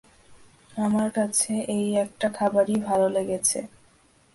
আমার 0.77 1.07
কাছে 1.11 1.51
এই 1.75 1.85
একটা 1.95 2.27
খাবারই 2.29 2.75
ভাল 2.87 3.01
লেগেছে। 3.07 3.59